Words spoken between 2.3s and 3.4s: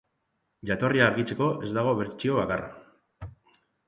bakarra.